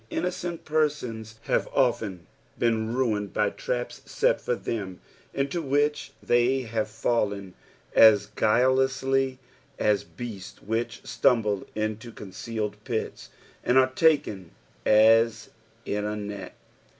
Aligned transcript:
Innocent 0.09 0.65
persons 0.65 1.35
have 1.43 1.67
often 1.71 2.25
been 2.57 2.91
ruined 2.91 3.33
by 3.35 3.51
traps 3.51 4.01
set 4.03 4.41
for 4.41 4.55
lliem, 4.57 4.97
into 5.31 5.61
which 5.61 6.11
they 6.23 6.61
have 6.61 6.87
fallen 6.89 7.53
as 7.93 8.25
guilelessly 8.25 9.37
as 9.77 10.03
beasts 10.03 10.59
which 10.63 11.05
stumble 11.05 11.67
into 11.75 12.11
concealed 12.11 12.83
jHts, 12.83 13.27
and 13.63 13.77
are 13.77 13.91
taken 13.91 14.49
bb 14.87 15.49
in 15.85 16.05
a 16.05 16.15
net. 16.15 16.55